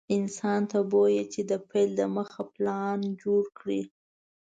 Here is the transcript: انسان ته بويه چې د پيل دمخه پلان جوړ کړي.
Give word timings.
انسان 0.15 0.61
ته 0.71 0.79
بويه 0.91 1.23
چې 1.33 1.41
د 1.49 1.51
پيل 1.69 1.89
دمخه 1.99 2.43
پلان 2.53 2.99
جوړ 3.21 3.43
کړي. 3.57 3.81